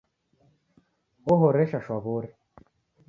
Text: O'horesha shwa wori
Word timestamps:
O'horesha 1.35 1.79
shwa 1.85 1.97
wori 2.07 2.29